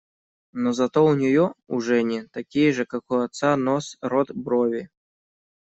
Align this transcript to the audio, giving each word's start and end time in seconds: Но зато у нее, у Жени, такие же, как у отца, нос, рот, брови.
Но 0.51 0.71
зато 0.73 1.03
у 1.05 1.13
нее, 1.19 1.51
у 1.67 1.79
Жени, 1.79 2.23
такие 2.31 2.73
же, 2.73 2.85
как 2.87 3.11
у 3.11 3.17
отца, 3.19 3.55
нос, 3.55 3.97
рот, 4.01 4.31
брови. 4.31 4.89